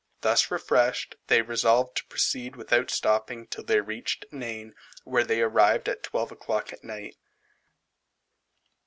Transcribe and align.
Thus 0.21 0.49
refreshed, 0.49 1.13
they 1.27 1.43
resolved 1.43 1.95
to 1.97 2.07
proceed 2.07 2.55
without 2.55 2.89
stopping 2.89 3.45
till 3.45 3.63
they 3.65 3.81
reached 3.81 4.25
Nain, 4.31 4.73
where 5.03 5.23
they 5.23 5.41
arrived 5.43 5.87
at 5.87 6.01
twelve 6.01 6.31
o'clock 6.31 6.73
at 6.73 6.83
night. 6.83 7.17